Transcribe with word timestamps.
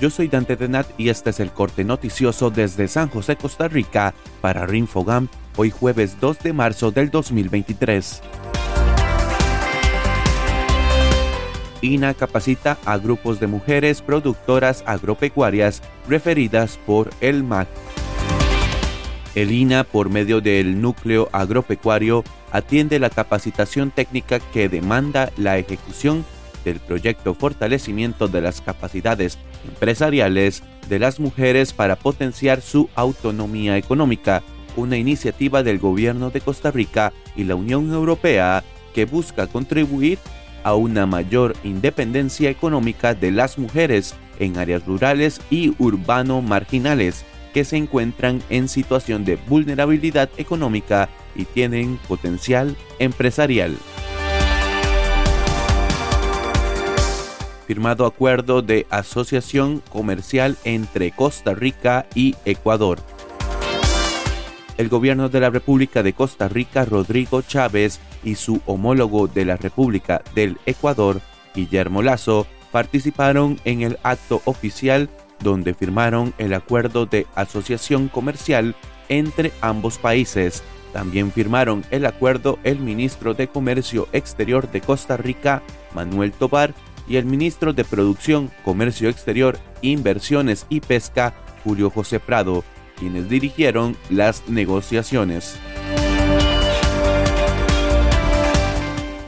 Yo 0.00 0.10
soy 0.10 0.28
Dante 0.28 0.54
Denat 0.54 0.86
y 0.96 1.08
este 1.08 1.30
es 1.30 1.40
el 1.40 1.50
corte 1.50 1.82
noticioso 1.82 2.50
desde 2.50 2.86
San 2.86 3.08
José, 3.08 3.34
Costa 3.34 3.66
Rica, 3.66 4.14
para 4.40 4.64
Rinfogam, 4.64 5.26
hoy 5.56 5.70
jueves 5.70 6.20
2 6.20 6.38
de 6.38 6.52
marzo 6.52 6.92
del 6.92 7.10
2023. 7.10 8.22
INA 11.82 12.14
capacita 12.14 12.78
a 12.84 12.96
grupos 12.98 13.40
de 13.40 13.48
mujeres 13.48 14.00
productoras 14.00 14.84
agropecuarias 14.86 15.82
referidas 16.08 16.78
por 16.86 17.10
el 17.20 17.42
MAC. 17.42 17.66
El 19.34 19.50
INA, 19.50 19.82
por 19.82 20.10
medio 20.10 20.40
del 20.40 20.80
núcleo 20.80 21.28
agropecuario, 21.32 22.22
atiende 22.52 23.00
la 23.00 23.10
capacitación 23.10 23.90
técnica 23.90 24.38
que 24.38 24.68
demanda 24.68 25.32
la 25.36 25.58
ejecución 25.58 26.24
del 26.68 26.80
proyecto 26.80 27.34
Fortalecimiento 27.34 28.28
de 28.28 28.40
las 28.42 28.60
Capacidades 28.60 29.38
Empresariales 29.66 30.62
de 30.88 30.98
las 30.98 31.18
Mujeres 31.18 31.72
para 31.72 31.96
potenciar 31.96 32.60
su 32.60 32.88
autonomía 32.94 33.76
económica, 33.76 34.42
una 34.76 34.96
iniciativa 34.96 35.62
del 35.62 35.78
Gobierno 35.78 36.30
de 36.30 36.40
Costa 36.40 36.70
Rica 36.70 37.12
y 37.36 37.44
la 37.44 37.56
Unión 37.56 37.92
Europea 37.92 38.62
que 38.94 39.06
busca 39.06 39.46
contribuir 39.46 40.18
a 40.62 40.74
una 40.74 41.06
mayor 41.06 41.56
independencia 41.64 42.50
económica 42.50 43.14
de 43.14 43.30
las 43.30 43.58
mujeres 43.58 44.14
en 44.38 44.58
áreas 44.58 44.84
rurales 44.86 45.40
y 45.50 45.74
urbano 45.78 46.42
marginales 46.42 47.24
que 47.54 47.64
se 47.64 47.76
encuentran 47.76 48.42
en 48.50 48.68
situación 48.68 49.24
de 49.24 49.36
vulnerabilidad 49.36 50.28
económica 50.36 51.08
y 51.34 51.44
tienen 51.44 51.98
potencial 52.08 52.76
empresarial. 52.98 53.76
Firmado 57.68 58.06
acuerdo 58.06 58.62
de 58.62 58.86
asociación 58.88 59.82
comercial 59.90 60.56
entre 60.64 61.10
Costa 61.10 61.52
Rica 61.52 62.06
y 62.14 62.34
Ecuador. 62.46 62.98
El 64.78 64.88
gobierno 64.88 65.28
de 65.28 65.40
la 65.40 65.50
República 65.50 66.02
de 66.02 66.14
Costa 66.14 66.48
Rica, 66.48 66.86
Rodrigo 66.86 67.42
Chávez, 67.42 68.00
y 68.24 68.36
su 68.36 68.62
homólogo 68.64 69.28
de 69.28 69.44
la 69.44 69.58
República 69.58 70.22
del 70.34 70.56
Ecuador, 70.64 71.20
Guillermo 71.54 72.00
Lazo, 72.00 72.46
participaron 72.72 73.60
en 73.66 73.82
el 73.82 73.98
acto 74.02 74.40
oficial 74.46 75.10
donde 75.40 75.74
firmaron 75.74 76.32
el 76.38 76.54
acuerdo 76.54 77.04
de 77.04 77.26
asociación 77.34 78.08
comercial 78.08 78.76
entre 79.10 79.52
ambos 79.60 79.98
países. 79.98 80.62
También 80.94 81.32
firmaron 81.32 81.84
el 81.90 82.06
acuerdo 82.06 82.58
el 82.64 82.78
ministro 82.78 83.34
de 83.34 83.46
Comercio 83.46 84.08
Exterior 84.12 84.70
de 84.70 84.80
Costa 84.80 85.18
Rica, 85.18 85.62
Manuel 85.94 86.32
Tobar, 86.32 86.74
y 87.08 87.16
el 87.16 87.24
ministro 87.24 87.72
de 87.72 87.84
Producción, 87.84 88.50
Comercio 88.64 89.08
Exterior, 89.08 89.58
Inversiones 89.82 90.66
y 90.68 90.80
Pesca, 90.80 91.34
Julio 91.64 91.90
José 91.90 92.20
Prado, 92.20 92.64
quienes 92.98 93.28
dirigieron 93.28 93.96
las 94.10 94.48
negociaciones. 94.48 95.58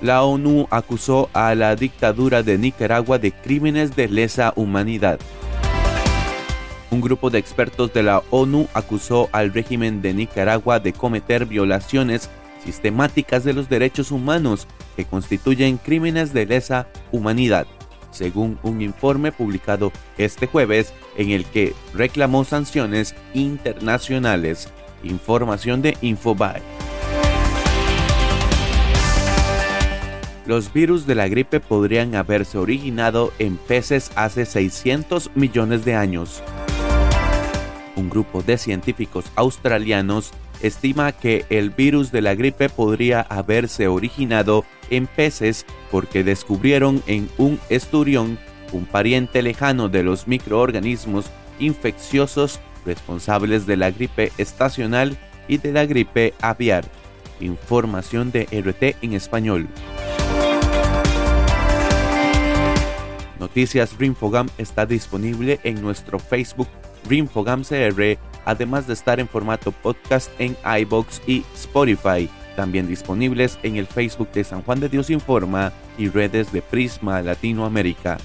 La 0.00 0.22
ONU 0.22 0.68
acusó 0.70 1.30
a 1.32 1.54
la 1.54 1.74
dictadura 1.76 2.42
de 2.42 2.58
Nicaragua 2.58 3.18
de 3.18 3.32
crímenes 3.32 3.96
de 3.96 4.08
lesa 4.08 4.52
humanidad. 4.54 5.18
Un 6.90 7.00
grupo 7.00 7.30
de 7.30 7.38
expertos 7.38 7.92
de 7.92 8.02
la 8.02 8.22
ONU 8.30 8.68
acusó 8.74 9.30
al 9.32 9.52
régimen 9.52 10.02
de 10.02 10.12
Nicaragua 10.12 10.78
de 10.78 10.92
cometer 10.92 11.46
violaciones 11.46 12.28
sistemáticas 12.64 13.44
de 13.44 13.52
los 13.52 13.68
derechos 13.68 14.10
humanos 14.10 14.66
que 14.96 15.04
constituyen 15.04 15.76
crímenes 15.76 16.32
de 16.32 16.46
lesa 16.46 16.88
humanidad, 17.12 17.66
según 18.10 18.58
un 18.62 18.80
informe 18.80 19.32
publicado 19.32 19.92
este 20.18 20.46
jueves 20.46 20.92
en 21.16 21.30
el 21.30 21.44
que 21.44 21.74
reclamó 21.92 22.44
sanciones 22.44 23.14
internacionales. 23.34 24.68
Información 25.02 25.82
de 25.82 25.96
Infobae. 26.00 26.62
Los 30.46 30.72
virus 30.72 31.06
de 31.06 31.14
la 31.14 31.26
gripe 31.26 31.58
podrían 31.58 32.14
haberse 32.14 32.58
originado 32.58 33.32
en 33.38 33.56
peces 33.56 34.10
hace 34.14 34.44
600 34.44 35.30
millones 35.34 35.86
de 35.86 35.94
años. 35.94 36.42
Un 37.96 38.10
grupo 38.10 38.42
de 38.42 38.58
científicos 38.58 39.24
australianos 39.36 40.32
estima 40.62 41.12
que 41.12 41.44
el 41.50 41.70
virus 41.70 42.12
de 42.12 42.22
la 42.22 42.34
gripe 42.34 42.68
podría 42.68 43.20
haberse 43.20 43.88
originado 43.88 44.64
en 44.90 45.06
peces 45.06 45.66
porque 45.90 46.24
descubrieron 46.24 47.02
en 47.06 47.28
un 47.38 47.58
esturión 47.68 48.38
un 48.72 48.86
pariente 48.86 49.42
lejano 49.42 49.88
de 49.88 50.02
los 50.02 50.26
microorganismos 50.26 51.26
infecciosos 51.58 52.60
responsables 52.84 53.66
de 53.66 53.76
la 53.76 53.90
gripe 53.90 54.32
estacional 54.38 55.16
y 55.48 55.58
de 55.58 55.72
la 55.72 55.86
gripe 55.86 56.34
aviar. 56.40 56.84
Información 57.40 58.30
de 58.30 58.44
RT 58.44 59.02
en 59.02 59.14
español. 59.14 59.68
Noticias 63.38 63.96
Rinfogam 63.98 64.48
está 64.58 64.86
disponible 64.86 65.60
en 65.64 65.82
nuestro 65.82 66.18
Facebook 66.18 66.68
Rinfogam 67.08 67.62
CR 67.62 68.18
además 68.44 68.86
de 68.86 68.94
estar 68.94 69.20
en 69.20 69.28
formato 69.28 69.72
podcast 69.72 70.30
en 70.38 70.56
iBox 70.80 71.22
y 71.26 71.44
Spotify, 71.54 72.28
también 72.56 72.86
disponibles 72.86 73.58
en 73.62 73.76
el 73.76 73.86
Facebook 73.86 74.30
de 74.32 74.44
San 74.44 74.62
Juan 74.62 74.80
de 74.80 74.88
Dios 74.88 75.10
Informa 75.10 75.72
y 75.98 76.08
redes 76.08 76.52
de 76.52 76.62
Prisma 76.62 77.22
Latinoamérica. 77.22 78.18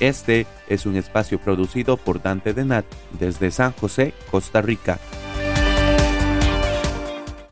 Este 0.00 0.46
es 0.68 0.86
un 0.86 0.96
espacio 0.96 1.38
producido 1.38 1.96
por 1.96 2.20
Dante 2.20 2.52
Denat 2.52 2.84
desde 3.18 3.50
San 3.50 3.72
José, 3.72 4.12
Costa 4.30 4.60
Rica. 4.60 4.98